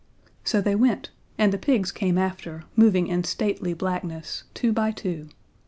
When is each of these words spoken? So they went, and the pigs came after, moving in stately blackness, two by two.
So 0.43 0.61
they 0.61 0.73
went, 0.73 1.11
and 1.37 1.53
the 1.53 1.59
pigs 1.59 1.91
came 1.91 2.17
after, 2.17 2.63
moving 2.75 3.05
in 3.05 3.23
stately 3.23 3.75
blackness, 3.75 4.45
two 4.55 4.73
by 4.73 4.89
two. 4.89 5.29